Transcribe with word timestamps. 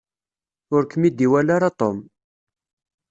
Ur 0.75 0.83
kem-id-iwala 0.91 1.51
ara 1.57 1.69
Tom. 1.79 1.97